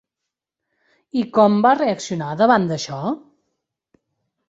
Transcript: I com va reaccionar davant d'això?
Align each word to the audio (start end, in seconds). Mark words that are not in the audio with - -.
I 1.21 1.27
com 1.35 1.61
va 1.67 1.75
reaccionar 1.83 2.33
davant 2.43 2.69
d'això? 2.73 3.01